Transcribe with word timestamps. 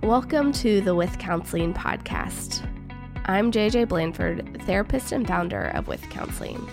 Welcome 0.00 0.50
to 0.54 0.80
the 0.80 0.96
With 0.96 1.18
Counseling 1.18 1.72
podcast. 1.72 2.66
I'm 3.26 3.52
JJ 3.52 3.88
Blanford, 3.88 4.60
therapist 4.62 5.12
and 5.12 5.24
founder 5.24 5.66
of 5.74 5.86
With 5.86 6.02
Counseling. 6.10 6.68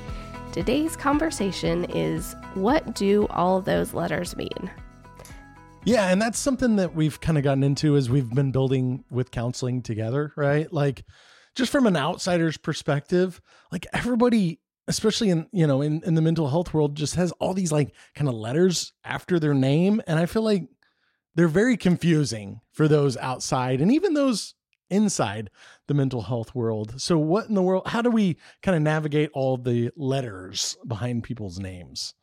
Today's 0.51 0.95
conversation 0.95 1.85
is 1.85 2.35
what 2.55 2.95
do 2.95 3.27
all 3.29 3.61
those 3.61 3.93
letters 3.93 4.35
mean? 4.35 4.71
Yeah, 5.83 6.07
and 6.07 6.19
that's 6.19 6.39
something 6.39 6.77
that 6.77 6.95
we've 6.95 7.19
kind 7.21 7.37
of 7.37 7.43
gotten 7.43 7.63
into 7.63 7.95
as 7.95 8.09
we've 8.09 8.33
been 8.33 8.51
building 8.51 9.03
with 9.11 9.29
counseling 9.29 9.83
together, 9.83 10.33
right? 10.35 10.71
Like 10.73 11.05
just 11.55 11.71
from 11.71 11.85
an 11.85 11.97
outsider's 11.97 12.57
perspective, 12.57 13.41
like 13.71 13.85
everybody 13.93 14.59
especially 14.87 15.29
in 15.29 15.47
you 15.51 15.67
know 15.67 15.83
in, 15.83 16.01
in 16.03 16.15
the 16.15 16.21
mental 16.21 16.49
health 16.49 16.73
world 16.73 16.95
just 16.95 17.13
has 17.13 17.31
all 17.33 17.53
these 17.53 17.71
like 17.71 17.93
kind 18.15 18.27
of 18.27 18.33
letters 18.33 18.91
after 19.03 19.39
their 19.39 19.53
name 19.53 20.01
and 20.07 20.17
i 20.17 20.25
feel 20.25 20.41
like 20.41 20.67
they're 21.35 21.47
very 21.47 21.77
confusing 21.77 22.61
for 22.71 22.87
those 22.87 23.17
outside 23.17 23.81
and 23.81 23.91
even 23.91 24.13
those 24.13 24.55
inside 24.89 25.49
the 25.87 25.93
mental 25.93 26.23
health 26.23 26.55
world. 26.55 26.99
So, 26.99 27.17
what 27.17 27.47
in 27.47 27.55
the 27.55 27.61
world? 27.61 27.87
How 27.87 28.01
do 28.01 28.09
we 28.09 28.37
kind 28.61 28.75
of 28.75 28.81
navigate 28.81 29.29
all 29.33 29.57
the 29.57 29.91
letters 29.95 30.77
behind 30.87 31.23
people's 31.23 31.59
names? 31.59 32.13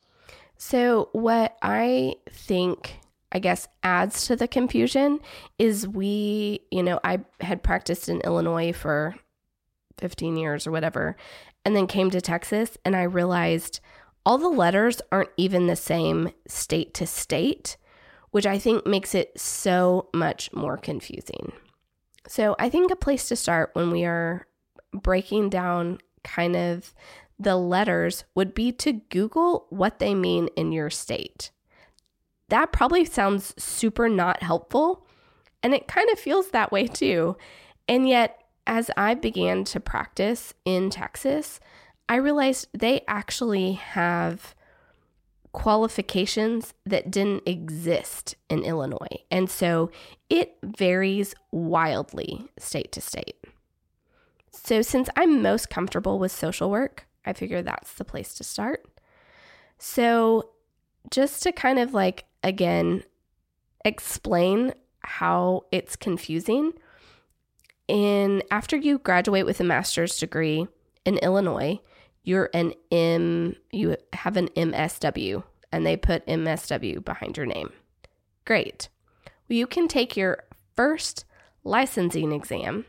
So, 0.59 1.10
what 1.12 1.56
I 1.62 2.16
think, 2.30 2.98
I 3.32 3.38
guess, 3.38 3.69
adds 3.82 4.27
to 4.27 4.37
the 4.37 4.48
confusion 4.48 5.20
is 5.59 5.87
we, 5.87 6.60
you 6.70 6.82
know, 6.82 7.01
I 7.04 7.20
had 7.41 7.62
practiced 7.62 8.09
in 8.09 8.20
Illinois 8.20 8.73
for 8.73 9.15
15 9.98 10.37
years 10.37 10.66
or 10.66 10.70
whatever, 10.70 11.16
and 11.65 11.74
then 11.74 11.87
came 11.87 12.10
to 12.10 12.20
Texas, 12.20 12.77
and 12.84 12.95
I 12.95 13.02
realized 13.02 13.80
all 14.24 14.38
the 14.38 14.49
letters 14.49 15.01
aren't 15.12 15.30
even 15.37 15.66
the 15.66 15.77
same 15.77 16.32
state 16.49 16.95
to 16.95 17.07
state 17.07 17.77
which 18.37 18.45
I 18.45 18.59
think 18.59 18.87
makes 18.87 19.15
it 19.15 19.40
so 19.40 20.10
much 20.12 20.52
more 20.52 20.76
confusing. 20.76 21.52
So, 22.29 22.54
I 22.59 22.68
think 22.68 22.90
a 22.90 22.95
place 22.96 23.28
to 23.28 23.34
start 23.34 23.70
when 23.73 23.90
we 23.90 24.04
are 24.04 24.46
breaking 24.93 25.48
down 25.48 26.01
kind 26.23 26.54
of 26.54 26.93
the 27.38 27.56
letters 27.56 28.24
would 28.34 28.52
be 28.52 28.73
to 28.73 29.01
Google 29.09 29.65
what 29.70 30.01
they 30.01 30.15
mean 30.15 30.48
in 30.48 30.70
your 30.70 30.90
state. 30.90 31.51
That 32.51 32.73
probably 32.73 33.06
sounds 33.06 33.54
super 33.56 34.06
not 34.06 34.43
helpful, 34.43 35.06
and 35.62 35.73
it 35.73 35.88
kind 35.88 36.10
of 36.10 36.18
feels 36.18 36.50
that 36.50 36.71
way 36.71 36.88
too. 36.88 37.38
And 37.88 38.06
yet, 38.06 38.38
as 38.66 38.90
I 38.98 39.15
began 39.15 39.65
to 39.65 39.80
practice 39.80 40.52
in 40.66 40.90
Texas, 40.90 41.59
I 42.06 42.16
realized 42.16 42.68
they 42.74 43.00
actually 43.09 43.73
have 43.73 44.54
qualifications 45.57 46.74
that 46.85 47.10
didn't 47.10 47.43
exist 47.46 48.35
in 48.51 48.62
Illinois. 48.62 49.24
And 49.30 49.49
so 49.49 49.90
it 50.29 50.59
varies 50.62 51.35
wildly 51.51 52.46
state 52.59 52.93
to 52.93 53.01
state. 53.01 53.43
So, 54.51 54.82
since 54.82 55.09
I'm 55.16 55.40
most 55.40 55.71
comfortable 55.71 56.18
with 56.18 56.30
social 56.30 56.71
work, 56.71 57.07
I 57.24 57.32
figure 57.32 57.62
that's 57.62 57.95
the 57.95 58.04
place 58.04 58.34
to 58.34 58.45
start. 58.45 58.84
So, 59.79 60.51
just 61.10 61.43
to 61.45 61.52
kind 61.52 61.79
of 61.79 61.95
like, 61.95 62.27
again, 62.43 63.02
explain 63.82 64.75
how 65.00 65.65
it's 65.72 65.97
confusing. 65.97 66.75
In 67.88 68.43
after 68.50 68.77
you 68.77 68.99
graduate 68.99 69.47
with 69.47 69.60
a 69.60 69.65
master's 69.65 70.19
degree 70.19 70.66
in 71.06 71.16
Illinois, 71.19 71.81
you're 72.27 72.50
an 72.53 72.75
M, 72.91 73.55
you 73.71 73.97
have 74.12 74.37
an 74.37 74.49
MSW, 74.49 75.44
and 75.72 75.87
they 75.87 75.97
put 75.97 76.27
MSW 76.27 77.03
behind 77.03 77.37
your 77.37 77.47
name. 77.47 77.71
Great. 78.45 78.89
Well, 79.49 79.56
you 79.56 79.67
can 79.67 79.87
take 79.87 80.17
your 80.17 80.45
first 80.75 81.25
licensing 81.62 82.33
exam, 82.33 82.84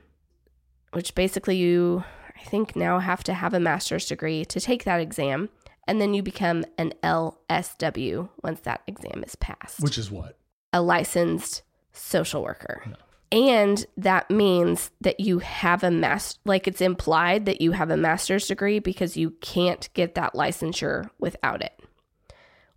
which 0.92 1.14
basically 1.14 1.56
you, 1.56 2.04
I 2.36 2.44
think, 2.46 2.76
now 2.76 2.98
have 2.98 3.24
to 3.26 3.34
have 3.36 3.54
a 3.54 3.60
master's 3.60 4.08
degree 4.08 4.44
to 4.46 4.60
take 4.60 4.84
that 4.86 5.00
exam, 5.00 5.50
and 5.88 6.02
then 6.02 6.16
you 6.16 6.24
become 6.24 6.66
an 6.80 6.94
LSW 7.04 8.30
once 8.44 8.62
that 8.62 8.82
exam 8.88 9.24
is 9.24 9.36
passed. 9.36 9.82
Which 9.82 10.00
is 10.00 10.10
what? 10.10 10.40
A 10.74 10.82
licensed 10.82 11.62
social 11.94 12.42
worker. 12.42 12.82
No. 12.88 12.96
And 13.32 13.86
that 13.98 14.32
means 14.32 14.92
that 15.02 15.20
you 15.20 15.40
have 15.40 15.84
a 15.84 15.92
master, 15.92 16.40
like 16.46 16.68
it's 16.68 16.82
implied 16.82 17.46
that 17.46 17.62
you 17.62 17.74
have 17.74 17.90
a 17.90 17.98
master's 17.98 18.48
degree 18.48 18.80
because 18.80 19.18
you 19.18 19.32
can't 19.42 19.90
get 19.94 20.16
that 20.16 20.34
licensure 20.34 21.10
without 21.20 21.62
it. 21.62 21.78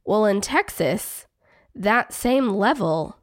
Well, 0.05 0.25
in 0.25 0.41
Texas, 0.41 1.27
that 1.75 2.12
same 2.12 2.50
level 2.50 3.16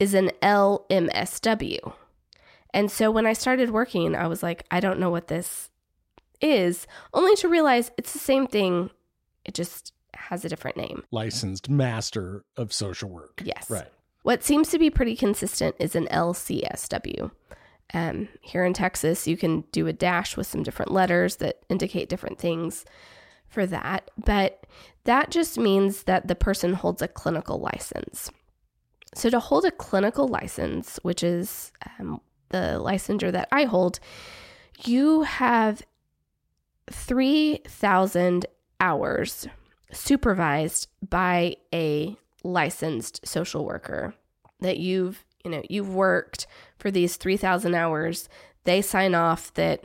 is 0.00 0.14
an 0.14 0.32
LMSW. 0.42 1.92
And 2.74 2.90
so 2.90 3.10
when 3.10 3.26
I 3.26 3.32
started 3.34 3.70
working, 3.70 4.16
I 4.16 4.26
was 4.26 4.42
like, 4.42 4.64
I 4.70 4.80
don't 4.80 4.98
know 4.98 5.10
what 5.10 5.28
this 5.28 5.70
is, 6.40 6.88
only 7.14 7.36
to 7.36 7.48
realize 7.48 7.92
it's 7.96 8.12
the 8.12 8.18
same 8.18 8.48
thing. 8.48 8.90
It 9.44 9.54
just 9.54 9.92
has 10.14 10.44
a 10.44 10.48
different 10.48 10.76
name. 10.76 11.04
Licensed 11.12 11.68
Master 11.68 12.44
of 12.56 12.72
Social 12.72 13.08
Work. 13.08 13.42
Yes. 13.44 13.70
Right. 13.70 13.88
What 14.22 14.44
seems 14.44 14.68
to 14.70 14.78
be 14.78 14.90
pretty 14.90 15.16
consistent 15.16 15.76
is 15.78 15.94
an 15.94 16.06
LCSW. 16.06 17.30
Um, 17.94 18.28
here 18.40 18.64
in 18.64 18.72
Texas, 18.72 19.26
you 19.26 19.36
can 19.36 19.64
do 19.72 19.86
a 19.86 19.92
dash 19.92 20.36
with 20.36 20.46
some 20.46 20.62
different 20.62 20.92
letters 20.92 21.36
that 21.36 21.62
indicate 21.68 22.08
different 22.08 22.38
things 22.38 22.84
for 23.48 23.66
that, 23.66 24.10
but 24.16 24.66
that 25.04 25.30
just 25.30 25.58
means 25.58 26.04
that 26.04 26.26
the 26.26 26.34
person 26.34 26.72
holds 26.72 27.02
a 27.02 27.08
clinical 27.08 27.58
license. 27.58 28.30
So, 29.14 29.28
to 29.28 29.40
hold 29.40 29.66
a 29.66 29.70
clinical 29.70 30.26
license, 30.26 30.98
which 31.02 31.22
is 31.22 31.70
um, 31.98 32.22
the 32.48 32.80
licensure 32.82 33.32
that 33.32 33.48
I 33.52 33.64
hold, 33.64 34.00
you 34.86 35.22
have 35.22 35.82
3,000 36.90 38.46
hours 38.80 39.46
supervised 39.92 40.88
by 41.06 41.56
a 41.74 42.16
licensed 42.44 43.26
social 43.26 43.64
worker 43.64 44.14
that 44.60 44.78
you've 44.78 45.24
you 45.44 45.50
know 45.50 45.62
you've 45.68 45.94
worked 45.94 46.46
for 46.78 46.90
these 46.90 47.16
3000 47.16 47.74
hours. 47.74 48.28
They 48.64 48.80
sign 48.80 49.14
off 49.14 49.52
that 49.54 49.82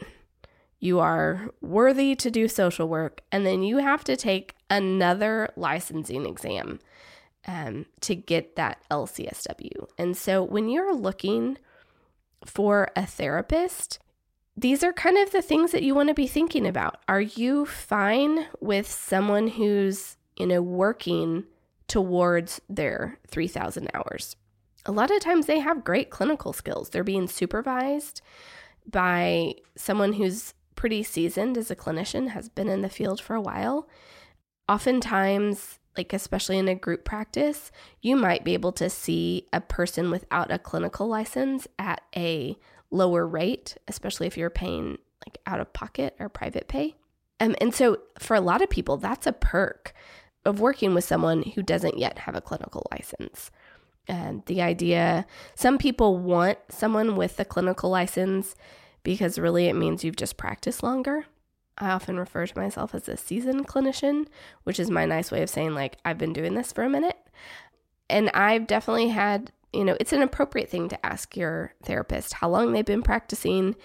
you 0.79 0.99
are 0.99 1.49
worthy 1.61 2.15
to 2.15 2.29
do 2.29 2.47
social 2.47 2.87
work 2.87 3.21
and 3.31 3.45
then 3.45 3.63
you 3.63 3.77
have 3.77 4.03
to 4.03 4.15
take 4.15 4.55
another 4.69 5.49
licensing 5.55 6.25
exam 6.25 6.79
um, 7.47 7.85
to 8.01 8.13
get 8.13 8.55
that 8.57 8.83
lcsw 8.91 9.87
and 9.97 10.15
so 10.15 10.43
when 10.43 10.69
you're 10.69 10.93
looking 10.93 11.57
for 12.45 12.91
a 12.95 13.07
therapist 13.07 13.97
these 14.57 14.83
are 14.83 14.91
kind 14.91 15.17
of 15.19 15.31
the 15.31 15.43
things 15.43 15.71
that 15.71 15.83
you 15.83 15.93
want 15.93 16.09
to 16.09 16.15
be 16.15 16.25
thinking 16.25 16.65
about. 16.65 16.99
Are 17.07 17.21
you 17.21 17.67
fine 17.67 18.47
with 18.59 18.89
someone 18.89 19.49
who's 19.49 20.17
you 20.35 20.47
know 20.47 20.61
working 20.61 21.43
towards 21.87 22.61
their 22.69 23.19
3,000 23.27 23.89
hours. 23.93 24.35
A 24.85 24.91
lot 24.91 25.11
of 25.11 25.19
times 25.19 25.45
they 25.45 25.59
have 25.59 25.83
great 25.83 26.09
clinical 26.09 26.53
skills. 26.53 26.89
They're 26.89 27.03
being 27.03 27.27
supervised 27.27 28.21
by 28.89 29.55
someone 29.75 30.13
who's 30.13 30.53
pretty 30.75 31.03
seasoned 31.03 31.57
as 31.57 31.69
a 31.69 31.75
clinician, 31.75 32.29
has 32.29 32.47
been 32.47 32.69
in 32.69 32.81
the 32.81 32.89
field 32.89 33.19
for 33.19 33.35
a 33.35 33.41
while. 33.41 33.89
Oftentimes, 34.69 35.79
like 35.97 36.13
especially 36.13 36.57
in 36.57 36.67
a 36.67 36.75
group 36.75 37.03
practice, 37.03 37.71
you 38.01 38.15
might 38.15 38.45
be 38.45 38.53
able 38.53 38.71
to 38.73 38.89
see 38.89 39.47
a 39.51 39.59
person 39.59 40.11
without 40.11 40.51
a 40.51 40.59
clinical 40.59 41.07
license 41.07 41.67
at 41.79 42.01
a 42.15 42.57
lower 42.91 43.27
rate, 43.27 43.77
especially 43.87 44.27
if 44.27 44.37
you're 44.37 44.49
paying 44.49 44.97
like 45.25 45.37
out 45.45 45.59
of 45.59 45.73
pocket 45.73 46.15
or 46.19 46.29
private 46.29 46.67
pay. 46.67 46.95
Um, 47.39 47.55
and 47.59 47.73
so 47.73 47.97
for 48.19 48.35
a 48.35 48.41
lot 48.41 48.61
of 48.61 48.69
people, 48.69 48.97
that's 48.97 49.27
a 49.27 49.33
perk 49.33 49.93
of 50.47 50.59
working 50.59 50.93
with 50.93 51.03
someone 51.03 51.43
who 51.43 51.61
doesn't 51.61 51.97
yet 51.97 52.19
have 52.19 52.35
a 52.35 52.41
clinical 52.41 52.87
license. 52.91 53.51
And 54.07 54.43
the 54.45 54.61
idea, 54.61 55.25
some 55.55 55.77
people 55.77 56.17
want 56.17 56.57
someone 56.69 57.15
with 57.15 57.39
a 57.39 57.45
clinical 57.45 57.89
license 57.89 58.55
because 59.03 59.37
really 59.37 59.67
it 59.67 59.75
means 59.75 60.03
you've 60.03 60.15
just 60.15 60.37
practiced 60.37 60.81
longer. 60.81 61.25
I 61.77 61.91
often 61.91 62.17
refer 62.17 62.47
to 62.47 62.59
myself 62.59 62.95
as 62.95 63.07
a 63.07 63.17
seasoned 63.17 63.67
clinician, 63.67 64.27
which 64.63 64.79
is 64.79 64.89
my 64.89 65.05
nice 65.05 65.29
way 65.29 65.43
of 65.43 65.49
saying, 65.49 65.75
like, 65.75 65.97
I've 66.05 66.17
been 66.17 66.33
doing 66.33 66.55
this 66.55 66.71
for 66.71 66.83
a 66.83 66.89
minute. 66.89 67.17
And 68.09 68.29
I've 68.29 68.65
definitely 68.65 69.09
had, 69.09 69.51
you 69.73 69.83
know, 69.83 69.97
it's 69.99 70.13
an 70.13 70.21
appropriate 70.21 70.69
thing 70.69 70.87
to 70.89 71.05
ask 71.05 71.35
your 71.35 71.73
therapist 71.83 72.33
how 72.33 72.49
long 72.49 72.71
they've 72.71 72.85
been 72.85 73.03
practicing 73.03 73.75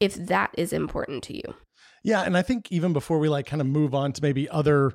if 0.00 0.14
that 0.14 0.50
is 0.58 0.72
important 0.72 1.22
to 1.24 1.36
you. 1.36 1.54
Yeah. 2.02 2.22
And 2.22 2.36
I 2.36 2.42
think 2.42 2.70
even 2.72 2.92
before 2.92 3.18
we 3.18 3.28
like 3.28 3.46
kind 3.46 3.60
of 3.60 3.68
move 3.68 3.94
on 3.94 4.12
to 4.14 4.22
maybe 4.22 4.48
other 4.48 4.92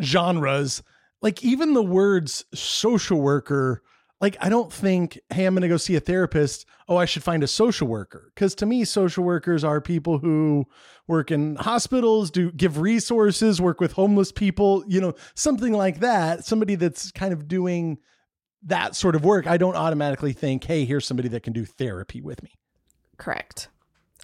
genres, 0.00 0.82
like 1.22 1.42
even 1.44 1.74
the 1.74 1.82
words 1.82 2.44
social 2.54 3.20
worker, 3.20 3.82
like 4.20 4.36
I 4.40 4.48
don't 4.48 4.72
think, 4.72 5.18
hey, 5.30 5.46
I'm 5.46 5.54
going 5.54 5.62
to 5.62 5.68
go 5.68 5.76
see 5.76 5.96
a 5.96 6.00
therapist. 6.00 6.66
Oh, 6.88 6.96
I 6.96 7.04
should 7.04 7.22
find 7.22 7.42
a 7.42 7.46
social 7.46 7.88
worker. 7.88 8.30
Because 8.34 8.54
to 8.56 8.66
me, 8.66 8.84
social 8.84 9.24
workers 9.24 9.64
are 9.64 9.80
people 9.80 10.18
who 10.18 10.66
work 11.06 11.30
in 11.30 11.56
hospitals, 11.56 12.30
do 12.30 12.52
give 12.52 12.78
resources, 12.78 13.60
work 13.60 13.80
with 13.80 13.92
homeless 13.92 14.30
people, 14.30 14.84
you 14.86 15.00
know, 15.00 15.14
something 15.34 15.72
like 15.72 16.00
that. 16.00 16.44
Somebody 16.44 16.74
that's 16.74 17.10
kind 17.12 17.32
of 17.32 17.48
doing 17.48 17.98
that 18.64 18.94
sort 18.94 19.16
of 19.16 19.24
work, 19.24 19.46
I 19.46 19.56
don't 19.56 19.76
automatically 19.76 20.32
think, 20.32 20.64
hey, 20.64 20.84
here's 20.84 21.06
somebody 21.06 21.28
that 21.30 21.42
can 21.42 21.52
do 21.52 21.64
therapy 21.64 22.20
with 22.20 22.42
me. 22.42 22.50
Correct. 23.16 23.68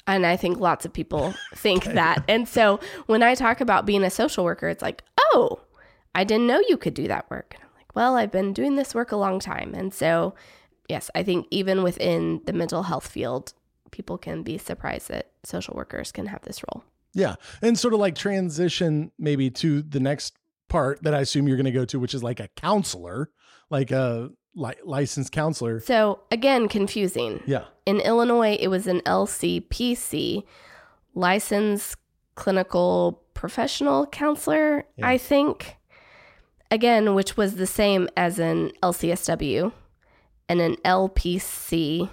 And 0.06 0.26
I 0.26 0.36
think 0.36 0.60
lots 0.60 0.84
of 0.84 0.92
people 0.92 1.34
think 1.54 1.84
that. 1.84 2.22
And 2.28 2.46
so 2.46 2.80
when 3.06 3.22
I 3.22 3.34
talk 3.34 3.60
about 3.60 3.86
being 3.86 4.04
a 4.04 4.10
social 4.10 4.44
worker, 4.44 4.68
it's 4.68 4.82
like, 4.82 5.02
oh, 5.32 5.60
I 6.14 6.24
didn't 6.24 6.46
know 6.46 6.62
you 6.68 6.76
could 6.76 6.94
do 6.94 7.08
that 7.08 7.30
work. 7.30 7.54
And 7.54 7.62
I'm 7.62 7.70
like, 7.76 7.94
well, 7.94 8.16
I've 8.16 8.32
been 8.32 8.52
doing 8.52 8.76
this 8.76 8.94
work 8.94 9.12
a 9.12 9.16
long 9.16 9.38
time. 9.38 9.74
And 9.74 9.92
so, 9.92 10.34
yes, 10.88 11.10
I 11.14 11.22
think 11.22 11.46
even 11.50 11.82
within 11.82 12.40
the 12.46 12.52
mental 12.52 12.84
health 12.84 13.06
field, 13.06 13.52
people 13.90 14.18
can 14.18 14.42
be 14.42 14.58
surprised 14.58 15.08
that 15.08 15.30
social 15.44 15.74
workers 15.74 16.12
can 16.12 16.26
have 16.26 16.42
this 16.42 16.62
role. 16.70 16.84
Yeah. 17.12 17.36
And 17.62 17.78
sort 17.78 17.94
of 17.94 18.00
like 18.00 18.14
transition 18.14 19.10
maybe 19.18 19.50
to 19.50 19.82
the 19.82 20.00
next 20.00 20.36
part 20.68 21.02
that 21.02 21.14
I 21.14 21.20
assume 21.20 21.48
you're 21.48 21.56
going 21.56 21.64
to 21.64 21.70
go 21.70 21.84
to, 21.86 21.98
which 21.98 22.14
is 22.14 22.22
like 22.22 22.40
a 22.40 22.48
counselor, 22.48 23.30
like 23.70 23.90
a 23.90 24.30
li- 24.54 24.74
licensed 24.84 25.32
counselor. 25.32 25.80
So, 25.80 26.20
again, 26.30 26.68
confusing. 26.68 27.42
Yeah. 27.46 27.64
In 27.86 28.00
Illinois, 28.00 28.56
it 28.60 28.68
was 28.68 28.86
an 28.86 29.00
LCPC, 29.00 30.44
licensed 31.14 31.96
clinical 32.36 33.22
professional 33.34 34.06
counselor, 34.06 34.84
Yeah. 34.96 35.08
I 35.08 35.18
think. 35.18 35.76
Again, 36.70 37.14
which 37.14 37.36
was 37.36 37.56
the 37.56 37.66
same 37.66 38.08
as 38.16 38.38
an 38.38 38.70
LCSW. 38.82 39.72
And 40.48 40.60
an 40.60 40.76
LPC 40.84 42.08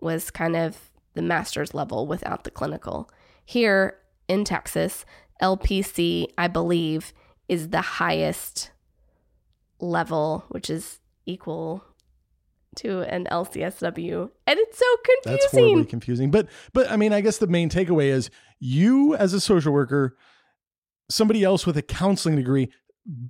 was 0.00 0.30
kind 0.30 0.54
of 0.56 0.90
the 1.14 1.22
master's 1.22 1.74
level 1.74 2.06
without 2.06 2.44
the 2.44 2.50
clinical. 2.50 3.10
Here 3.44 3.96
in 4.28 4.44
Texas, 4.44 5.04
LPC, 5.42 6.26
I 6.38 6.46
believe, 6.48 7.12
is 7.48 7.70
the 7.70 7.80
highest 7.80 8.70
level, 9.80 10.44
which 10.48 10.70
is 10.70 11.00
equal 11.26 11.84
to 12.76 13.00
an 13.02 13.26
LCSW. 13.30 14.30
And 14.46 14.58
it's 14.58 14.78
so 14.78 14.84
confusing. 15.04 15.32
That's 15.32 15.50
horribly 15.52 15.84
confusing. 15.86 16.30
But 16.30 16.48
but 16.72 16.90
I 16.90 16.96
mean, 16.96 17.12
I 17.12 17.20
guess 17.20 17.38
the 17.38 17.46
main 17.46 17.68
takeaway 17.70 18.06
is 18.06 18.30
you 18.58 19.14
as 19.16 19.32
a 19.32 19.40
social 19.40 19.72
worker, 19.72 20.16
somebody 21.10 21.44
else 21.44 21.66
with 21.66 21.76
a 21.76 21.82
counseling 21.82 22.36
degree, 22.36 22.70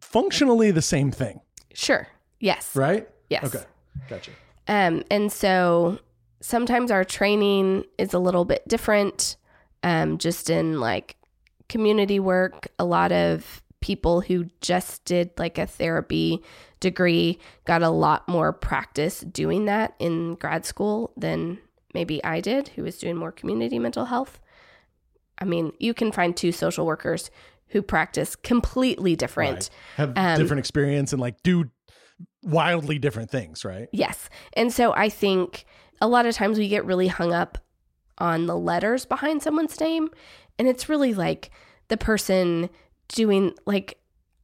functionally 0.00 0.70
the 0.70 0.82
same 0.82 1.11
thing, 1.11 1.40
Sure. 1.75 2.06
Yes. 2.40 2.75
right? 2.75 3.08
Yes. 3.28 3.44
Okay. 3.55 3.64
Gotcha. 4.08 4.31
Um, 4.69 5.02
and 5.11 5.31
so 5.32 5.99
sometimes 6.40 6.90
our 6.90 7.05
training 7.05 7.84
is 7.99 8.14
a 8.14 8.19
little 8.19 8.44
bit 8.44 8.67
different, 8.69 9.37
um, 9.82 10.19
just 10.19 10.49
in 10.50 10.81
like 10.81 11.17
community 11.69 12.19
work. 12.20 12.69
A 12.78 12.84
lot 12.84 13.12
of 13.12 13.62
people 13.81 14.20
who 14.23 14.46
just 14.61 15.05
did 15.05 15.31
like 15.38 15.58
a 15.58 15.67
therapy 15.67 16.43
degree 16.81 17.38
got 17.64 17.82
a 17.82 17.90
lot 17.90 18.26
more 18.28 18.52
practice 18.52 19.20
doing 19.20 19.64
that 19.67 19.94
in 19.99 20.34
grad 20.34 20.64
school 20.64 21.12
than 21.17 21.58
maybe 21.94 22.23
I 22.25 22.40
did, 22.40 22.69
who 22.69 22.82
was 22.82 22.99
doing 22.99 23.17
more 23.17 23.32
community 23.32 23.78
mental 23.78 24.06
health. 24.06 24.40
I 25.38 25.44
mean, 25.44 25.73
you 25.79 25.94
can 25.94 26.12
find 26.12 26.37
two 26.37 26.53
social 26.53 26.87
workers 26.87 27.31
who 27.69 27.83
practice 27.83 28.37
completely 28.37 29.17
different. 29.17 29.55
Right. 29.56 29.71
Have 29.97 30.12
Um, 30.17 30.38
different 30.38 30.61
experience 30.61 31.12
and 31.12 31.21
like 31.21 31.43
do 31.43 31.71
wildly 32.43 32.99
different 32.99 33.31
things, 33.31 33.65
right? 33.65 33.88
Yes. 33.93 34.29
And 34.53 34.73
so 34.73 34.93
I 34.94 35.09
think 35.09 35.65
a 36.00 36.06
lot 36.06 36.27
of 36.27 36.35
times 36.35 36.59
we 36.59 36.69
get 36.69 36.85
really 36.85 37.09
hung 37.09 37.33
up 37.33 37.59
on 38.19 38.47
the 38.47 38.56
letters 38.56 39.05
behind 39.05 39.43
someone's 39.43 39.79
name. 39.81 40.09
And 40.59 40.69
it's 40.69 40.88
really 40.88 41.12
like 41.12 41.50
the 41.88 41.97
person 41.97 42.71
doing, 43.09 43.55
like, 43.67 43.99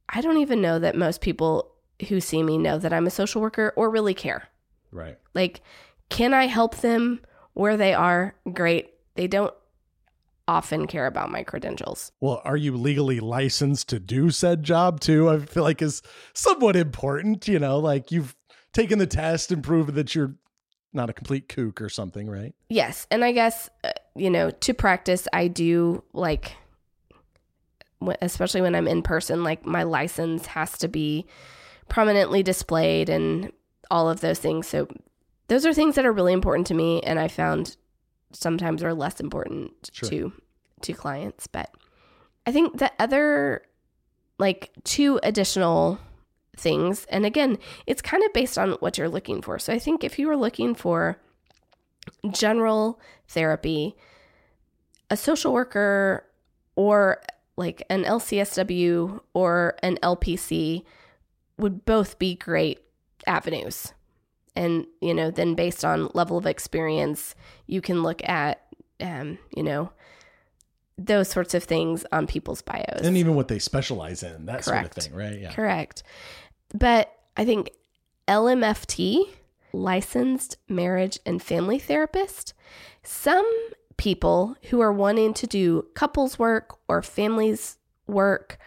I 0.09 0.21
don't 0.21 0.37
even 0.37 0.61
know 0.61 0.79
that 0.79 0.95
most 0.95 1.21
people 1.21 1.71
who 2.09 2.19
see 2.19 2.43
me 2.43 2.57
know 2.57 2.77
that 2.77 2.93
I'm 2.93 3.07
a 3.07 3.11
social 3.11 3.41
worker 3.41 3.73
or 3.75 3.89
really 3.89 4.13
care. 4.13 4.49
Right. 4.91 5.17
Like, 5.33 5.61
can 6.09 6.33
I 6.33 6.47
help 6.47 6.77
them 6.77 7.21
where 7.53 7.77
they 7.77 7.93
are? 7.93 8.35
Great. 8.51 8.93
They 9.15 9.27
don't 9.27 9.53
often 10.47 10.87
care 10.87 11.07
about 11.07 11.31
my 11.31 11.43
credentials. 11.43 12.11
Well, 12.19 12.41
are 12.43 12.57
you 12.57 12.75
legally 12.75 13.19
licensed 13.19 13.89
to 13.89 13.99
do 13.99 14.29
said 14.29 14.63
job 14.63 14.99
too? 14.99 15.29
I 15.29 15.39
feel 15.39 15.63
like 15.63 15.81
is 15.81 16.01
somewhat 16.33 16.75
important, 16.75 17.47
you 17.47 17.59
know, 17.59 17.79
like 17.79 18.11
you've 18.11 18.35
taken 18.73 18.99
the 18.99 19.07
test 19.07 19.51
and 19.51 19.63
proven 19.63 19.95
that 19.95 20.15
you're 20.15 20.35
not 20.93 21.09
a 21.09 21.13
complete 21.13 21.49
kook 21.49 21.81
or 21.81 21.89
something, 21.89 22.29
right? 22.29 22.53
Yes, 22.69 23.07
and 23.09 23.23
I 23.23 23.31
guess 23.31 23.69
uh, 23.83 23.91
you 24.15 24.29
know 24.29 24.51
to 24.51 24.73
practice, 24.73 25.27
I 25.33 25.47
do 25.47 26.03
like, 26.13 26.55
especially 28.21 28.61
when 28.61 28.75
I'm 28.75 28.87
in 28.87 29.01
person. 29.01 29.43
Like 29.43 29.65
my 29.65 29.83
license 29.83 30.45
has 30.47 30.77
to 30.79 30.87
be 30.87 31.25
prominently 31.89 32.43
displayed 32.43 33.09
and 33.09 33.51
all 33.89 34.09
of 34.09 34.21
those 34.21 34.39
things. 34.39 34.67
So 34.67 34.87
those 35.47 35.65
are 35.65 35.73
things 35.73 35.95
that 35.95 36.05
are 36.05 36.13
really 36.13 36.33
important 36.33 36.67
to 36.67 36.73
me, 36.73 37.01
and 37.01 37.19
I 37.19 37.27
found 37.27 37.75
sometimes 38.33 38.83
are 38.83 38.93
less 38.93 39.19
important 39.19 39.89
Sure. 39.93 40.09
to 40.09 40.33
to 40.81 40.93
clients. 40.93 41.47
But 41.47 41.73
I 42.45 42.51
think 42.51 42.77
the 42.79 42.91
other 42.99 43.63
like 44.37 44.71
two 44.83 45.19
additional 45.23 45.99
things, 46.57 47.05
and 47.05 47.25
again, 47.25 47.57
it's 47.87 48.01
kind 48.01 48.23
of 48.23 48.33
based 48.33 48.57
on 48.57 48.71
what 48.73 48.97
you're 48.97 49.09
looking 49.09 49.41
for. 49.41 49.57
So 49.59 49.71
I 49.71 49.79
think 49.79 50.03
if 50.03 50.19
you 50.19 50.27
were 50.27 50.35
looking 50.37 50.75
for 50.75 51.17
general 52.31 52.99
therapy, 53.27 53.95
a 55.09 55.15
social 55.17 55.53
worker, 55.53 56.25
or 56.75 57.21
like 57.55 57.83
an 57.89 58.03
LCSW 58.03 59.21
or 59.33 59.75
an 59.83 59.97
LPC 60.03 60.83
would 61.57 61.85
both 61.85 62.17
be 62.19 62.35
great 62.35 62.79
avenues. 63.27 63.93
And, 64.55 64.85
you 65.01 65.13
know, 65.13 65.31
then 65.31 65.55
based 65.55 65.83
on 65.83 66.09
level 66.13 66.37
of 66.37 66.45
experience, 66.45 67.35
you 67.65 67.81
can 67.81 68.03
look 68.03 68.21
at, 68.27 68.61
um, 69.01 69.39
you 69.55 69.63
know, 69.63 69.91
those 70.97 71.27
sorts 71.27 71.53
of 71.53 71.63
things 71.63 72.05
on 72.11 72.27
people's 72.27 72.61
bios. 72.61 73.01
And 73.01 73.17
even 73.17 73.35
what 73.35 73.47
they 73.47 73.59
specialize 73.59 74.21
in, 74.21 74.45
that 74.45 74.63
sort 74.63 74.85
of 74.85 74.91
thing, 74.91 75.13
right? 75.13 75.39
Yeah. 75.39 75.51
Correct. 75.51 76.03
But 76.73 77.11
I 77.35 77.45
think 77.45 77.71
LMFT, 78.27 79.23
licensed 79.71 80.57
marriage 80.69 81.19
and 81.25 81.41
family 81.41 81.79
therapist, 81.79 82.53
some 83.01 83.49
people 83.97 84.55
who 84.69 84.81
are 84.81 84.93
wanting 84.93 85.33
to 85.33 85.47
do 85.47 85.87
couples 85.93 86.37
work 86.37 86.77
or 86.87 87.01
families 87.01 87.77
work 88.07 88.57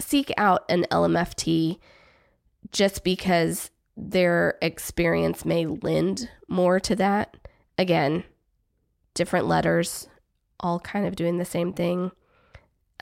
seek 0.00 0.32
out 0.36 0.64
an 0.70 0.86
LMFT 0.90 1.78
just 2.70 3.04
because 3.04 3.70
their 3.96 4.58
experience 4.62 5.44
may 5.44 5.66
lend 5.66 6.28
more 6.48 6.80
to 6.80 6.96
that. 6.96 7.36
Again, 7.78 8.24
different 9.14 9.46
letters, 9.46 10.08
all 10.60 10.80
kind 10.80 11.06
of 11.06 11.16
doing 11.16 11.38
the 11.38 11.44
same 11.44 11.72
thing. 11.72 12.12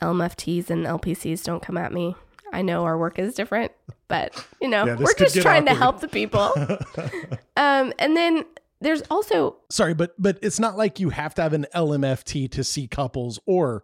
LMFTs 0.01 0.69
and 0.69 0.85
LPCs 0.85 1.43
don't 1.43 1.61
come 1.61 1.77
at 1.77 1.93
me. 1.93 2.15
I 2.51 2.61
know 2.61 2.83
our 2.83 2.97
work 2.97 3.19
is 3.19 3.33
different, 3.33 3.71
but 4.07 4.45
you 4.61 4.67
know, 4.67 4.85
Yeah, 4.85 4.95
we're 4.95 5.13
just 5.13 5.39
trying 5.41 5.65
to 5.65 5.73
help 5.73 6.01
the 6.01 6.07
people. 6.07 6.51
um, 7.55 7.93
and 7.97 8.17
then 8.17 8.43
there's 8.81 9.03
also 9.09 9.57
Sorry, 9.69 9.93
but 9.93 10.13
but 10.17 10.39
it's 10.41 10.59
not 10.59 10.75
like 10.75 10.99
you 10.99 11.09
have 11.11 11.33
to 11.35 11.41
have 11.41 11.53
an 11.53 11.67
LMFT 11.73 12.51
to 12.51 12.63
see 12.63 12.87
couples 12.87 13.39
or 13.45 13.83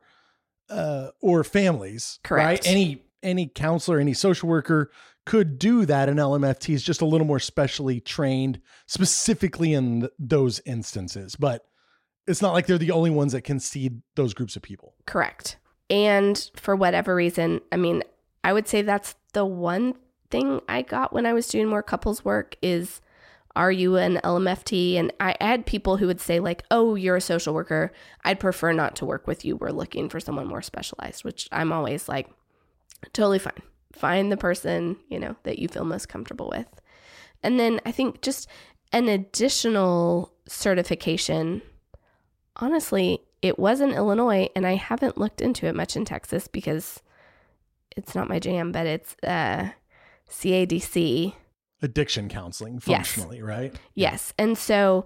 uh 0.69 1.09
or 1.21 1.43
families. 1.43 2.19
Correct. 2.23 2.65
Right? 2.65 2.67
Any 2.67 3.03
any 3.23 3.47
counselor, 3.47 3.99
any 3.99 4.13
social 4.13 4.49
worker 4.49 4.91
could 5.27 5.59
do 5.59 5.85
that. 5.85 6.09
An 6.09 6.17
LMFT 6.17 6.73
is 6.73 6.81
just 6.81 7.01
a 7.01 7.05
little 7.05 7.27
more 7.27 7.39
specially 7.39 7.99
trained 7.99 8.59
specifically 8.87 9.73
in 9.73 10.01
th- 10.01 10.11
those 10.17 10.61
instances. 10.65 11.35
But 11.35 11.65
it's 12.25 12.41
not 12.41 12.53
like 12.53 12.65
they're 12.65 12.77
the 12.77 12.91
only 12.91 13.11
ones 13.11 13.33
that 13.33 13.41
can 13.41 13.59
see 13.59 13.91
those 14.15 14.33
groups 14.33 14.55
of 14.55 14.61
people. 14.63 14.95
correct. 15.05 15.57
And 15.89 16.49
for 16.55 16.75
whatever 16.75 17.15
reason, 17.15 17.61
I 17.71 17.77
mean, 17.77 18.03
I 18.43 18.51
would 18.51 18.67
say 18.67 18.81
that's 18.81 19.15
the 19.31 19.45
one 19.45 19.95
thing 20.29 20.61
I 20.67 20.81
got 20.81 21.13
when 21.13 21.25
I 21.25 21.31
was 21.31 21.47
doing 21.47 21.67
more 21.67 21.83
couples 21.83 22.25
work 22.25 22.57
is 22.61 22.99
are 23.55 23.71
you 23.71 23.95
an 23.95 24.19
LMFT? 24.23 24.97
And 24.97 25.11
I 25.19 25.35
had 25.41 25.65
people 25.65 25.97
who 25.97 26.07
would 26.07 26.21
say, 26.21 26.39
like, 26.39 26.63
oh, 26.69 26.93
you're 26.95 27.15
a 27.15 27.21
social 27.21 27.53
worker. 27.53 27.91
I'd 28.23 28.39
prefer 28.39 28.71
not 28.71 28.95
to 28.97 29.05
work 29.05 29.25
with 29.25 29.43
you. 29.43 29.55
We're 29.55 29.71
looking 29.71 30.09
for 30.09 30.19
someone 30.19 30.47
more 30.47 30.61
specialized, 30.61 31.23
which 31.23 31.49
I'm 31.51 31.71
always 31.71 32.07
like, 32.07 32.29
totally 33.13 33.39
fine. 33.39 33.63
Find 33.97 34.31
the 34.31 34.37
person, 34.37 34.97
you 35.09 35.19
know, 35.19 35.35
that 35.43 35.59
you 35.59 35.67
feel 35.67 35.85
most 35.85 36.07
comfortable 36.09 36.49
with. 36.49 36.67
And 37.43 37.59
then 37.59 37.79
I 37.85 37.91
think 37.91 38.21
just 38.21 38.47
an 38.91 39.07
additional 39.07 40.31
certification, 40.47 41.61
honestly, 42.55 43.21
it 43.41 43.59
was 43.59 43.81
in 43.81 43.91
Illinois, 43.91 44.49
and 44.55 44.65
I 44.65 44.75
haven't 44.75 45.17
looked 45.17 45.41
into 45.41 45.67
it 45.67 45.75
much 45.75 45.95
in 45.95 46.05
Texas 46.05 46.47
because 46.47 47.01
it's 47.95 48.15
not 48.15 48.29
my 48.29 48.39
jam, 48.39 48.71
but 48.71 48.85
it's 48.87 49.15
uh, 49.23 49.69
CADC. 50.29 51.33
Addiction 51.81 52.29
counseling 52.29 52.75
Yes. 52.85 53.07
functionally, 53.11 53.41
right? 53.41 53.75
Yes. 53.93 54.33
And 54.39 54.57
so 54.57 55.05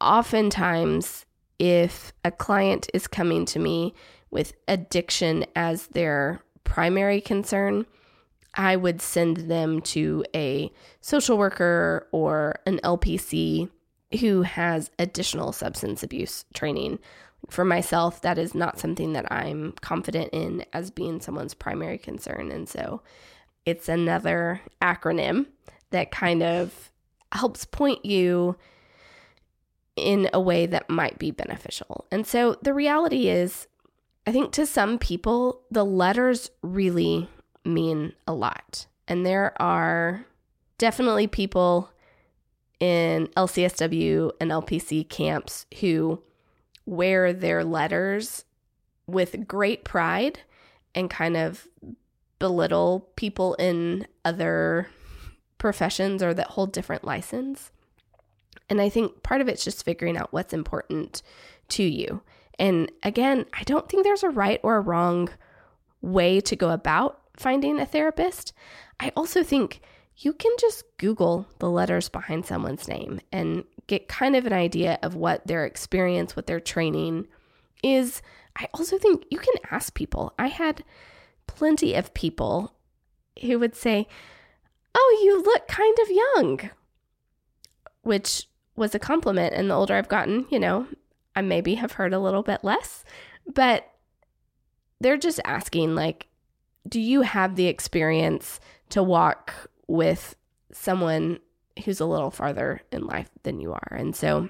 oftentimes, 0.00 1.26
if 1.58 2.12
a 2.24 2.30
client 2.30 2.88
is 2.94 3.06
coming 3.06 3.44
to 3.46 3.58
me 3.58 3.94
with 4.30 4.54
addiction 4.66 5.44
as 5.54 5.88
their 5.88 6.42
primary 6.64 7.20
concern, 7.20 7.84
I 8.54 8.76
would 8.76 9.00
send 9.00 9.48
them 9.48 9.80
to 9.82 10.24
a 10.34 10.72
social 11.00 11.38
worker 11.38 12.08
or 12.12 12.56
an 12.66 12.80
LPC 12.82 13.70
who 14.20 14.42
has 14.42 14.90
additional 14.98 15.52
substance 15.52 16.02
abuse 16.02 16.44
training. 16.52 16.98
For 17.48 17.64
myself, 17.64 18.20
that 18.22 18.38
is 18.38 18.54
not 18.54 18.78
something 18.78 19.12
that 19.12 19.30
I'm 19.32 19.72
confident 19.80 20.30
in 20.32 20.64
as 20.72 20.90
being 20.90 21.20
someone's 21.20 21.54
primary 21.54 21.96
concern. 21.96 22.50
And 22.50 22.68
so 22.68 23.02
it's 23.64 23.88
another 23.88 24.60
acronym 24.82 25.46
that 25.90 26.10
kind 26.10 26.42
of 26.42 26.90
helps 27.32 27.64
point 27.64 28.04
you 28.04 28.56
in 29.96 30.28
a 30.32 30.40
way 30.40 30.66
that 30.66 30.90
might 30.90 31.18
be 31.18 31.30
beneficial. 31.30 32.06
And 32.10 32.26
so 32.26 32.56
the 32.62 32.74
reality 32.74 33.28
is, 33.28 33.68
I 34.26 34.32
think 34.32 34.52
to 34.52 34.66
some 34.66 34.98
people, 34.98 35.62
the 35.70 35.84
letters 35.84 36.50
really 36.62 37.28
mean 37.64 38.12
a 38.26 38.32
lot. 38.32 38.86
And 39.08 39.26
there 39.26 39.60
are 39.60 40.26
definitely 40.78 41.26
people 41.26 41.90
in 42.78 43.26
LCSW 43.36 44.30
and 44.40 44.50
LPC 44.50 45.08
camps 45.08 45.66
who 45.80 46.22
wear 46.86 47.32
their 47.32 47.62
letters 47.62 48.44
with 49.06 49.46
great 49.46 49.84
pride 49.84 50.40
and 50.94 51.10
kind 51.10 51.36
of 51.36 51.68
belittle 52.38 53.08
people 53.16 53.54
in 53.54 54.06
other 54.24 54.88
professions 55.58 56.22
or 56.22 56.32
that 56.32 56.48
hold 56.48 56.72
different 56.72 57.04
license. 57.04 57.70
And 58.68 58.80
I 58.80 58.88
think 58.88 59.22
part 59.22 59.40
of 59.40 59.48
it's 59.48 59.64
just 59.64 59.84
figuring 59.84 60.16
out 60.16 60.32
what's 60.32 60.54
important 60.54 61.22
to 61.68 61.82
you. 61.82 62.22
And 62.58 62.90
again, 63.02 63.46
I 63.52 63.62
don't 63.64 63.88
think 63.88 64.04
there's 64.04 64.22
a 64.22 64.30
right 64.30 64.60
or 64.62 64.76
a 64.76 64.80
wrong 64.80 65.28
way 66.00 66.40
to 66.40 66.56
go 66.56 66.70
about 66.70 67.20
finding 67.40 67.80
a 67.80 67.86
therapist. 67.86 68.52
I 69.00 69.12
also 69.16 69.42
think 69.42 69.80
you 70.16 70.34
can 70.34 70.52
just 70.60 70.84
Google 70.98 71.46
the 71.58 71.70
letters 71.70 72.10
behind 72.10 72.44
someone's 72.44 72.86
name 72.86 73.20
and 73.32 73.64
get 73.86 74.08
kind 74.08 74.36
of 74.36 74.44
an 74.44 74.52
idea 74.52 74.98
of 75.02 75.14
what 75.14 75.46
their 75.46 75.64
experience, 75.64 76.36
what 76.36 76.46
their 76.46 76.60
training 76.60 77.26
is. 77.82 78.20
I 78.56 78.68
also 78.74 78.98
think 78.98 79.24
you 79.30 79.38
can 79.38 79.54
ask 79.70 79.94
people. 79.94 80.34
I 80.38 80.48
had 80.48 80.84
plenty 81.46 81.94
of 81.94 82.12
people 82.12 82.74
who 83.40 83.58
would 83.58 83.74
say, 83.74 84.06
Oh, 84.94 85.20
you 85.24 85.42
look 85.42 85.66
kind 85.66 85.96
of 86.02 86.10
young, 86.10 86.70
which 88.02 88.48
was 88.76 88.94
a 88.94 88.98
compliment. 88.98 89.54
And 89.54 89.70
the 89.70 89.74
older 89.74 89.94
I've 89.94 90.08
gotten, 90.08 90.46
you 90.50 90.58
know, 90.58 90.86
I 91.34 91.40
maybe 91.40 91.76
have 91.76 91.92
heard 91.92 92.12
a 92.12 92.18
little 92.18 92.42
bit 92.42 92.64
less, 92.64 93.04
but 93.46 93.88
they're 95.00 95.16
just 95.16 95.40
asking, 95.44 95.94
like, 95.94 96.26
do 96.88 97.00
you 97.00 97.22
have 97.22 97.56
the 97.56 97.66
experience 97.66 98.60
to 98.90 99.02
walk 99.02 99.52
with 99.86 100.36
someone 100.72 101.38
who's 101.84 102.00
a 102.00 102.06
little 102.06 102.30
farther 102.30 102.82
in 102.92 103.06
life 103.06 103.30
than 103.42 103.60
you 103.60 103.72
are? 103.72 103.92
And 103.92 104.14
so 104.14 104.48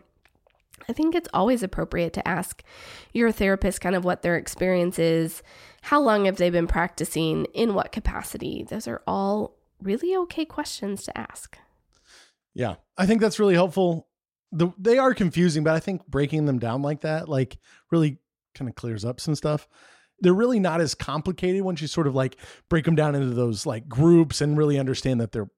I 0.88 0.92
think 0.92 1.14
it's 1.14 1.28
always 1.32 1.62
appropriate 1.62 2.12
to 2.14 2.28
ask 2.28 2.62
your 3.12 3.30
therapist 3.32 3.80
kind 3.80 3.94
of 3.94 4.04
what 4.04 4.22
their 4.22 4.36
experience 4.36 4.98
is, 4.98 5.42
how 5.82 6.00
long 6.00 6.24
have 6.24 6.36
they 6.36 6.50
been 6.50 6.66
practicing, 6.66 7.44
in 7.46 7.74
what 7.74 7.92
capacity. 7.92 8.64
Those 8.68 8.88
are 8.88 9.02
all 9.06 9.56
really 9.82 10.16
okay 10.16 10.44
questions 10.44 11.04
to 11.04 11.16
ask. 11.16 11.58
Yeah, 12.54 12.76
I 12.96 13.06
think 13.06 13.20
that's 13.20 13.38
really 13.38 13.54
helpful. 13.54 14.08
The, 14.52 14.70
they 14.78 14.98
are 14.98 15.14
confusing, 15.14 15.62
but 15.62 15.74
I 15.74 15.80
think 15.80 16.06
breaking 16.06 16.46
them 16.46 16.58
down 16.58 16.82
like 16.82 17.02
that, 17.02 17.28
like 17.28 17.58
really 17.90 18.18
kind 18.54 18.68
of 18.68 18.74
clears 18.74 19.04
up 19.04 19.20
some 19.20 19.36
stuff. 19.36 19.68
They're 20.20 20.34
really 20.34 20.60
not 20.60 20.80
as 20.80 20.94
complicated 20.94 21.62
once 21.62 21.80
you 21.80 21.86
sort 21.86 22.06
of 22.06 22.14
like 22.14 22.36
break 22.68 22.84
them 22.84 22.94
down 22.94 23.14
into 23.14 23.34
those 23.34 23.66
like 23.66 23.88
groups 23.88 24.40
and 24.40 24.56
really 24.56 24.78
understand 24.78 25.20
that 25.20 25.32
they're 25.32 25.50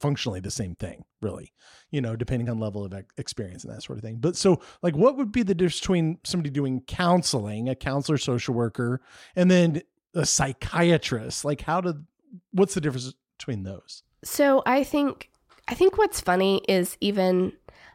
functionally 0.00 0.40
the 0.40 0.50
same 0.50 0.74
thing, 0.74 1.04
really, 1.20 1.52
you 1.90 2.00
know, 2.00 2.16
depending 2.16 2.48
on 2.48 2.58
level 2.58 2.84
of 2.84 2.92
experience 3.16 3.64
and 3.64 3.72
that 3.72 3.82
sort 3.82 3.98
of 3.98 4.02
thing. 4.02 4.16
But 4.16 4.36
so, 4.36 4.60
like, 4.82 4.96
what 4.96 5.16
would 5.16 5.30
be 5.30 5.42
the 5.42 5.54
difference 5.54 5.80
between 5.80 6.18
somebody 6.24 6.50
doing 6.50 6.82
counseling, 6.86 7.68
a 7.68 7.74
counselor, 7.74 8.18
social 8.18 8.54
worker, 8.54 9.00
and 9.36 9.50
then 9.50 9.82
a 10.14 10.26
psychiatrist? 10.26 11.44
Like, 11.44 11.62
how 11.62 11.80
did, 11.80 12.04
what's 12.50 12.74
the 12.74 12.80
difference 12.80 13.14
between 13.38 13.62
those? 13.62 14.02
So, 14.24 14.62
I 14.66 14.82
think, 14.82 15.30
I 15.68 15.74
think 15.74 15.96
what's 15.96 16.20
funny 16.20 16.62
is 16.68 16.96
even 17.00 17.52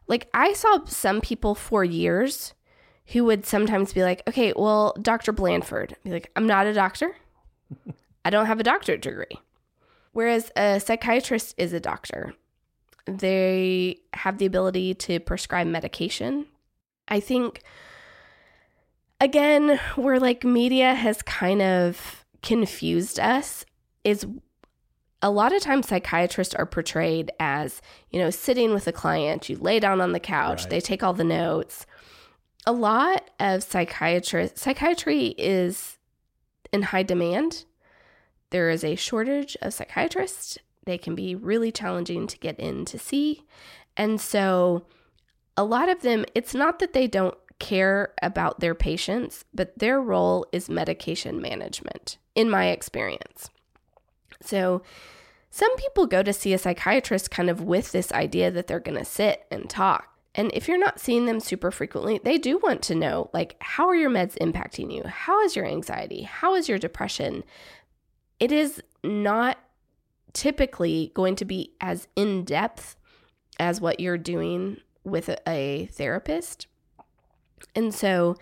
like 0.07 0.29
I 0.33 0.53
saw 0.53 0.79
some 0.85 1.21
people 1.21 1.55
for 1.55 1.83
years 1.83 2.53
who 3.13 3.23
would 3.25 3.45
sometimes 3.45 3.93
be 3.93 4.03
like, 4.03 4.21
okay, 4.27 4.53
well, 4.55 4.95
Dr. 5.01 5.31
Blanford, 5.31 5.95
be 6.03 6.11
like, 6.11 6.31
I'm 6.35 6.47
not 6.47 6.67
a 6.67 6.73
doctor. 6.73 7.15
I 8.25 8.29
don't 8.29 8.47
have 8.47 8.59
a 8.59 8.63
doctorate 8.63 9.01
degree. 9.01 9.39
Whereas 10.11 10.51
a 10.55 10.79
psychiatrist 10.79 11.55
is 11.57 11.73
a 11.73 11.79
doctor, 11.79 12.33
they 13.05 13.99
have 14.13 14.37
the 14.37 14.45
ability 14.45 14.93
to 14.95 15.19
prescribe 15.19 15.67
medication. 15.67 16.45
I 17.07 17.19
think, 17.19 17.61
again, 19.21 19.79
where 19.95 20.19
like 20.19 20.43
media 20.43 20.93
has 20.93 21.21
kind 21.21 21.61
of 21.61 22.25
confused 22.41 23.19
us 23.19 23.65
is 24.03 24.25
a 25.21 25.31
lot 25.31 25.55
of 25.55 25.61
times 25.61 25.87
psychiatrists 25.87 26.53
are 26.55 26.65
portrayed 26.65 27.31
as, 27.39 27.81
you 28.11 28.19
know, 28.19 28.29
sitting 28.29 28.73
with 28.73 28.87
a 28.87 28.91
client, 28.91 29.49
you 29.49 29.57
lay 29.57 29.79
down 29.79 30.01
on 30.01 30.11
the 30.11 30.19
couch, 30.19 30.61
right. 30.61 30.69
they 30.69 30.81
take 30.81 31.03
all 31.03 31.13
the 31.13 31.23
notes. 31.23 31.85
A 32.67 32.71
lot 32.71 33.31
of 33.39 33.63
psychiatrists, 33.63 34.61
psychiatry 34.61 35.27
is 35.37 35.97
in 36.71 36.83
high 36.83 37.03
demand 37.03 37.63
there 38.49 38.69
is 38.69 38.83
a 38.83 38.95
shortage 38.95 39.57
of 39.61 39.73
psychiatrists. 39.73 40.57
They 40.85 40.97
can 40.97 41.15
be 41.15 41.35
really 41.35 41.71
challenging 41.71 42.27
to 42.27 42.37
get 42.37 42.59
in 42.59 42.85
to 42.85 42.97
see. 42.97 43.43
And 43.97 44.21
so, 44.21 44.85
a 45.57 45.63
lot 45.63 45.89
of 45.89 46.01
them, 46.01 46.23
it's 46.35 46.53
not 46.53 46.79
that 46.79 46.93
they 46.93 47.07
don't 47.07 47.37
care 47.59 48.13
about 48.21 48.59
their 48.59 48.75
patients, 48.75 49.43
but 49.53 49.77
their 49.79 49.99
role 49.99 50.45
is 50.51 50.69
medication 50.69 51.41
management, 51.41 52.17
in 52.35 52.49
my 52.49 52.67
experience. 52.67 53.49
So, 54.41 54.81
some 55.49 55.75
people 55.77 56.05
go 56.05 56.23
to 56.23 56.31
see 56.31 56.53
a 56.53 56.57
psychiatrist 56.57 57.31
kind 57.31 57.49
of 57.49 57.61
with 57.61 57.91
this 57.91 58.11
idea 58.11 58.51
that 58.51 58.67
they're 58.67 58.79
going 58.79 58.97
to 58.97 59.05
sit 59.05 59.45
and 59.49 59.69
talk. 59.69 60.16
And 60.37 60.51
if 60.53 60.67
you're 60.67 60.77
not 60.77 60.99
seeing 60.99 61.25
them 61.25 61.41
super 61.41 61.71
frequently, 61.71 62.21
they 62.23 62.37
do 62.37 62.59
want 62.59 62.81
to 62.83 62.95
know 62.95 63.29
like, 63.33 63.57
how 63.59 63.87
are 63.87 63.95
your 63.95 64.09
meds 64.09 64.37
impacting 64.37 64.93
you? 64.93 65.03
How 65.03 65.41
is 65.41 65.55
your 65.55 65.65
anxiety? 65.65 66.21
How 66.21 66.55
is 66.55 66.69
your 66.69 66.77
depression? 66.77 67.43
it 68.39 68.51
is 68.51 68.81
not 69.03 69.57
typically 70.33 71.11
going 71.13 71.35
to 71.35 71.45
be 71.45 71.73
as 71.81 72.07
in 72.15 72.43
depth 72.43 72.95
as 73.59 73.81
what 73.81 73.99
you're 73.99 74.17
doing 74.17 74.77
with 75.03 75.29
a, 75.47 75.89
therapist. 75.93 76.67
And 77.73 77.93
so, 77.93 78.35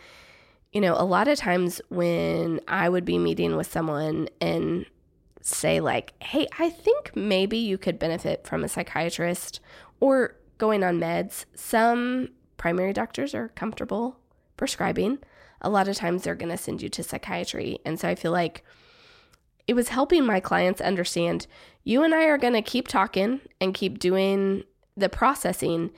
you 0.73 0.81
know, 0.81 0.95
a 0.97 1.05
lot 1.05 1.27
of 1.27 1.37
times 1.37 1.79
when 1.89 2.59
I 2.67 2.89
would 2.89 3.05
be 3.05 3.17
meeting 3.17 3.55
with 3.55 3.71
someone 3.71 4.27
and 4.41 4.85
say, 5.41 5.79
like, 5.79 6.13
hey, 6.21 6.47
I 6.59 6.69
think 6.69 7.15
maybe 7.15 7.57
you 7.57 7.77
could 7.77 7.99
benefit 7.99 8.45
from 8.45 8.63
a 8.63 8.67
psychiatrist 8.67 9.61
or 9.99 10.35
going 10.57 10.83
on 10.83 10.99
meds, 10.99 11.45
some 11.53 12.29
primary 12.57 12.93
doctors 12.93 13.35
are 13.35 13.49
comfortable 13.49 14.17
prescribing. 14.57 15.19
A 15.61 15.69
lot 15.69 15.87
of 15.87 15.95
times 15.95 16.23
they're 16.23 16.35
going 16.35 16.51
to 16.51 16.57
send 16.57 16.81
you 16.81 16.89
to 16.89 17.03
psychiatry. 17.03 17.79
And 17.85 17.99
so 17.99 18.07
I 18.07 18.15
feel 18.15 18.31
like 18.31 18.63
it 19.67 19.73
was 19.73 19.89
helping 19.89 20.25
my 20.25 20.39
clients 20.39 20.81
understand 20.81 21.47
you 21.83 22.03
and 22.03 22.13
I 22.13 22.25
are 22.25 22.37
going 22.37 22.53
to 22.53 22.61
keep 22.61 22.87
talking 22.87 23.41
and 23.59 23.73
keep 23.73 23.99
doing 23.99 24.63
the 24.95 25.09
processing. 25.09 25.91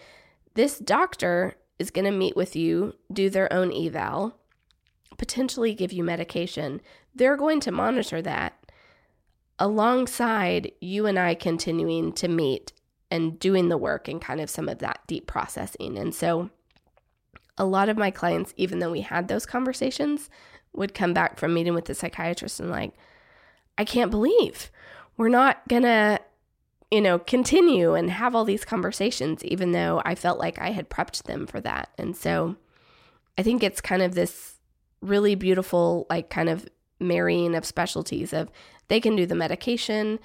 This 0.54 0.80
doctor 0.80 1.56
is 1.80 1.92
going 1.92 2.06
to 2.06 2.12
meet 2.12 2.36
with 2.36 2.56
you, 2.56 2.96
do 3.12 3.30
their 3.30 3.52
own 3.52 3.72
eval, 3.74 4.38
potentially 5.18 5.74
give 5.74 5.92
you 5.92 6.04
medication. 6.04 6.82
They're 7.14 7.38
going 7.38 7.60
to 7.62 7.72
monitor 7.72 8.22
that 8.22 8.54
alongside 9.60 10.72
you 10.80 11.06
and 11.06 11.18
I 11.18 11.34
continuing 11.34 12.14
to 12.14 12.28
meet 12.28 12.74
and 13.10 13.40
doing 13.40 13.70
the 13.70 13.78
work 13.78 14.08
and 14.08 14.22
kind 14.22 14.42
of 14.42 14.50
some 14.50 14.68
of 14.68 14.80
that 14.80 15.00
deep 15.08 15.28
processing. 15.28 15.98
And 15.98 16.14
so 16.14 16.50
a 17.58 17.66
lot 17.66 17.90
of 17.90 17.98
my 17.98 18.12
clients, 18.12 18.54
even 18.58 18.80
though 18.80 18.92
we 18.92 19.02
had 19.02 19.28
those 19.28 19.46
conversations, 19.46 20.30
would 20.74 20.94
come 20.94 21.14
back 21.14 21.40
from 21.40 21.54
meeting 21.54 21.74
with 21.74 21.86
the 21.86 21.96
psychiatrist 21.96 22.60
and 22.60 22.70
like, 22.70 22.94
I 23.78 23.86
can't 23.86 24.12
believe 24.12 24.70
we're 25.16 25.30
not 25.30 25.68
gonna, 25.68 26.20
you 26.92 27.02
know, 27.02 27.18
continue 27.18 27.96
and 27.96 28.12
have 28.12 28.36
all 28.36 28.46
these 28.46 28.64
conversations, 28.64 29.44
even 29.44 29.72
though 29.72 30.02
I 30.06 30.14
felt 30.16 30.40
like 30.40 30.60
I 30.60 30.72
had 30.72 30.90
prepped 30.90 31.24
them 31.24 31.48
for 31.48 31.60
that. 31.62 31.90
And 31.98 32.16
so 32.16 32.56
I 33.38 33.44
think 33.44 33.64
it's 33.64 33.82
kind 33.82 34.02
of 34.02 34.14
this 34.14 34.60
really 35.02 35.36
beautiful, 35.36 36.06
like, 36.10 36.30
kind 36.30 36.50
of 36.50 36.68
marrying 37.00 37.56
of 37.56 37.66
specialties 37.66 38.34
of 38.34 38.50
they 38.88 39.00
can 39.00 39.16
do 39.16 39.26
the 39.26 39.36
medication. 39.36 40.20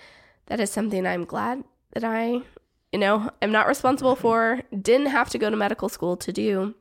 That 0.46 0.60
is 0.60 0.70
something 0.70 1.06
I'm 1.06 1.24
glad 1.24 1.64
that 1.92 2.04
I, 2.04 2.42
you 2.92 2.98
know, 2.98 3.30
I'm 3.40 3.52
not 3.52 3.66
responsible 3.66 4.12
mm-hmm. 4.12 4.22
for, 4.22 4.62
didn't 4.80 5.06
have 5.06 5.30
to 5.30 5.38
go 5.38 5.50
to 5.50 5.56
medical 5.56 5.88
school 5.88 6.16
to 6.18 6.32
do. 6.32 6.74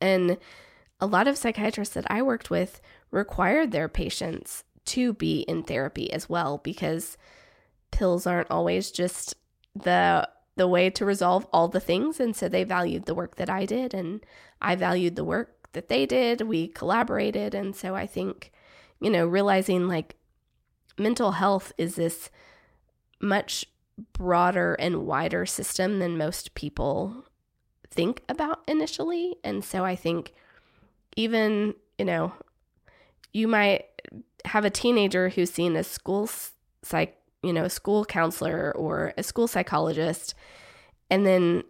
And 0.00 0.36
a 1.00 1.06
lot 1.06 1.26
of 1.26 1.38
psychiatrists 1.38 1.94
that 1.94 2.10
I 2.10 2.22
worked 2.22 2.50
with 2.50 2.80
required 3.10 3.72
their 3.72 3.88
patients 3.88 4.64
to 4.86 5.14
be 5.14 5.40
in 5.40 5.62
therapy 5.62 6.12
as 6.12 6.28
well 6.28 6.58
because 6.58 7.16
pills 7.90 8.26
aren't 8.26 8.50
always 8.50 8.90
just 8.90 9.34
the 9.74 10.28
the 10.56 10.68
way 10.68 10.88
to 10.88 11.04
resolve 11.04 11.46
all 11.52 11.66
the 11.66 11.80
things 11.80 12.20
and 12.20 12.36
so 12.36 12.48
they 12.48 12.62
valued 12.62 13.06
the 13.06 13.14
work 13.14 13.34
that 13.36 13.50
I 13.50 13.66
did 13.66 13.92
and 13.92 14.24
I 14.62 14.76
valued 14.76 15.16
the 15.16 15.24
work 15.24 15.68
that 15.72 15.88
they 15.88 16.06
did. 16.06 16.42
We 16.42 16.68
collaborated 16.68 17.54
and 17.54 17.74
so 17.74 17.94
I 17.94 18.06
think 18.06 18.52
you 19.00 19.10
know 19.10 19.26
realizing 19.26 19.88
like 19.88 20.16
mental 20.96 21.32
health 21.32 21.72
is 21.76 21.96
this 21.96 22.30
much 23.20 23.66
broader 24.12 24.74
and 24.74 25.06
wider 25.06 25.46
system 25.46 25.98
than 25.98 26.18
most 26.18 26.54
people 26.54 27.24
think 27.90 28.22
about 28.28 28.62
initially 28.66 29.36
and 29.44 29.64
so 29.64 29.84
I 29.84 29.94
think 29.94 30.32
even 31.16 31.74
you 31.98 32.04
know 32.04 32.32
you 33.32 33.46
might 33.46 33.84
have 34.44 34.64
a 34.64 34.70
teenager 34.70 35.28
who's 35.28 35.50
seen 35.50 35.76
a 35.76 35.84
school 35.84 36.28
psych 36.82 37.16
you 37.44 37.52
know, 37.52 37.64
a 37.64 37.70
school 37.70 38.04
counselor 38.04 38.72
or 38.74 39.12
a 39.18 39.22
school 39.22 39.46
psychologist. 39.46 40.34
And 41.10 41.26
then 41.26 41.62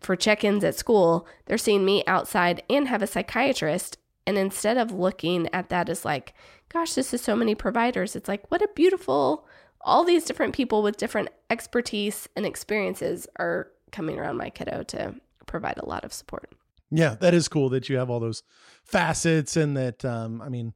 for 0.00 0.16
check 0.16 0.42
ins 0.42 0.64
at 0.64 0.74
school, 0.74 1.26
they're 1.44 1.58
seeing 1.58 1.84
me 1.84 2.02
outside 2.06 2.62
and 2.70 2.88
have 2.88 3.02
a 3.02 3.06
psychiatrist. 3.06 3.98
And 4.26 4.38
instead 4.38 4.78
of 4.78 4.90
looking 4.90 5.48
at 5.52 5.68
that 5.68 5.88
as 5.88 6.04
like, 6.04 6.34
gosh, 6.70 6.94
this 6.94 7.12
is 7.12 7.20
so 7.20 7.36
many 7.36 7.54
providers, 7.54 8.16
it's 8.16 8.28
like, 8.28 8.50
what 8.50 8.62
a 8.62 8.68
beautiful, 8.74 9.46
all 9.82 10.04
these 10.04 10.24
different 10.24 10.54
people 10.54 10.82
with 10.82 10.96
different 10.96 11.28
expertise 11.50 12.28
and 12.36 12.44
experiences 12.44 13.26
are 13.38 13.68
coming 13.92 14.18
around 14.18 14.36
my 14.36 14.50
kiddo 14.50 14.82
to 14.84 15.14
provide 15.46 15.78
a 15.78 15.86
lot 15.86 16.04
of 16.04 16.12
support. 16.12 16.52
Yeah, 16.90 17.16
that 17.20 17.34
is 17.34 17.48
cool 17.48 17.68
that 17.70 17.88
you 17.88 17.96
have 17.98 18.10
all 18.10 18.20
those 18.20 18.42
facets 18.84 19.56
and 19.56 19.76
that, 19.76 20.04
um, 20.04 20.40
I 20.40 20.48
mean, 20.48 20.72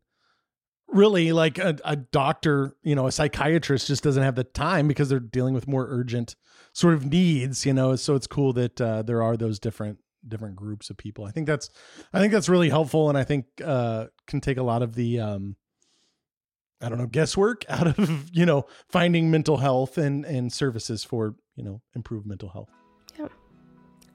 really 0.88 1.32
like 1.32 1.58
a, 1.58 1.76
a 1.84 1.96
doctor, 1.96 2.76
you 2.82 2.94
know, 2.94 3.06
a 3.06 3.12
psychiatrist 3.12 3.86
just 3.86 4.02
doesn't 4.02 4.22
have 4.22 4.34
the 4.34 4.44
time 4.44 4.88
because 4.88 5.08
they're 5.08 5.20
dealing 5.20 5.54
with 5.54 5.66
more 5.66 5.86
urgent 5.88 6.36
sort 6.74 6.94
of 6.94 7.06
needs, 7.06 7.64
you 7.64 7.72
know. 7.72 7.96
So 7.96 8.14
it's 8.14 8.26
cool 8.26 8.52
that 8.52 8.80
uh, 8.80 9.02
there 9.02 9.22
are 9.22 9.36
those 9.36 9.58
different 9.58 9.98
different 10.26 10.56
groups 10.56 10.90
of 10.90 10.96
people. 10.96 11.24
I 11.24 11.30
think 11.30 11.46
that's 11.46 11.70
I 12.12 12.20
think 12.20 12.32
that's 12.32 12.48
really 12.48 12.68
helpful 12.68 13.08
and 13.08 13.18
I 13.18 13.24
think 13.24 13.46
uh 13.64 14.06
can 14.26 14.40
take 14.40 14.56
a 14.56 14.62
lot 14.62 14.82
of 14.82 14.94
the 14.94 15.18
um 15.18 15.56
I 16.82 16.88
don't 16.88 16.98
know, 16.98 17.06
guesswork 17.06 17.64
out 17.68 17.86
of, 17.86 18.30
you 18.32 18.46
know, 18.46 18.66
finding 18.88 19.30
mental 19.30 19.58
health 19.58 19.98
and 19.98 20.24
and 20.24 20.52
services 20.52 21.04
for, 21.04 21.34
you 21.56 21.64
know, 21.64 21.80
improved 21.94 22.26
mental 22.26 22.48
health. 22.48 22.68
Yeah. 23.18 23.28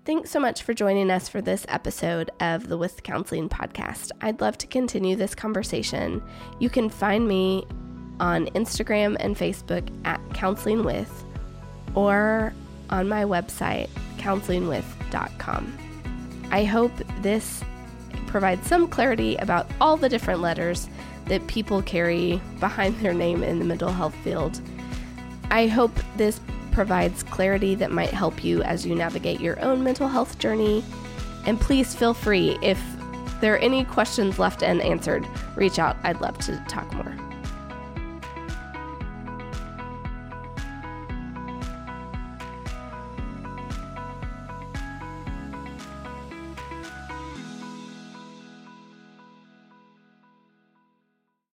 Thanks 0.06 0.30
so 0.30 0.40
much 0.40 0.64
for 0.64 0.74
joining 0.74 1.12
us 1.12 1.28
for 1.28 1.42
this 1.42 1.66
episode 1.70 2.32
of 2.40 2.70
the 2.70 2.78
With 2.78 3.04
Counseling 3.04 3.50
podcast. 3.50 4.12
I'd 4.22 4.40
love 4.42 4.58
to 4.60 4.68
continue 4.68 5.16
this 5.16 5.36
conversation. 5.36 6.24
You 6.60 6.70
can 6.70 6.90
find 6.90 7.28
me 7.28 7.66
on 8.20 8.46
Instagram 8.48 9.18
and 9.20 9.36
Facebook 9.36 9.90
at 10.06 10.22
Counseling 10.34 10.84
With 10.84 11.26
or 11.94 12.54
on 12.90 13.08
my 13.10 13.24
website, 13.24 13.90
counselingwith.com. 14.18 15.78
I 16.52 16.64
hope 16.64 16.94
this 17.22 17.64
provides 18.28 18.68
some 18.68 18.88
clarity 18.88 19.36
about 19.38 19.70
all 19.82 19.98
the 19.98 20.10
different 20.10 20.42
letters 20.42 20.90
that 21.30 21.46
people 21.48 21.82
carry 21.82 22.42
behind 22.60 22.98
their 23.00 23.14
name 23.14 23.44
in 23.44 23.60
the 23.60 23.66
mental 23.66 23.92
health 23.92 24.16
field. 24.24 24.62
I 25.52 25.68
hope 25.68 25.92
this 26.16 26.40
provides 26.72 27.24
clarity 27.24 27.76
that 27.76 27.92
might 27.92 28.10
help 28.10 28.44
you 28.44 28.62
as 28.64 28.86
you 28.86 28.96
navigate 28.96 29.40
your 29.40 29.60
own 29.62 29.84
mental 29.84 30.08
health 30.08 30.38
journey. 30.40 30.84
And 31.46 31.60
please 31.60 31.96
feel 31.96 32.14
free 32.14 32.58
if 32.62 32.82
there 33.42 33.54
are 33.54 33.60
any 33.60 33.84
questions 33.84 34.40
left 34.40 34.64
unanswered, 34.64 35.28
reach 35.56 35.80
out. 35.80 35.98
I'd 36.04 36.22
love 36.22 36.38
to 36.40 36.64
talk 36.68 36.92
more. 36.94 37.27